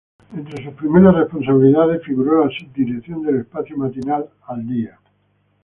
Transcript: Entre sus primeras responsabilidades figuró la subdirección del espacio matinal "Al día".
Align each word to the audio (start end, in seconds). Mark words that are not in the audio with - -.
Entre 0.35 0.63
sus 0.63 0.73
primeras 0.73 1.13
responsabilidades 1.13 2.01
figuró 2.03 2.43
la 2.43 2.49
subdirección 2.51 3.21
del 3.21 3.41
espacio 3.41 3.77
matinal 3.77 4.27
"Al 4.47 4.65
día". 4.67 4.99